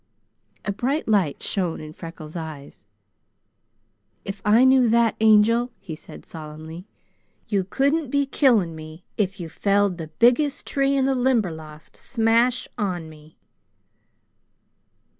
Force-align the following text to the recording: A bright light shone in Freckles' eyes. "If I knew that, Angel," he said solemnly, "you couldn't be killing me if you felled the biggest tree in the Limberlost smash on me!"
A 0.65 0.71
bright 0.73 1.07
light 1.07 1.43
shone 1.43 1.79
in 1.79 1.93
Freckles' 1.93 2.35
eyes. 2.35 2.85
"If 4.25 4.41
I 4.43 4.65
knew 4.65 4.89
that, 4.89 5.15
Angel," 5.21 5.69
he 5.79 5.93
said 5.93 6.25
solemnly, 6.25 6.87
"you 7.47 7.63
couldn't 7.63 8.09
be 8.09 8.25
killing 8.25 8.75
me 8.75 9.03
if 9.15 9.39
you 9.39 9.47
felled 9.47 9.99
the 9.99 10.07
biggest 10.07 10.65
tree 10.65 10.95
in 10.97 11.05
the 11.05 11.13
Limberlost 11.13 11.95
smash 11.95 12.67
on 12.79 13.09
me!" 13.09 13.37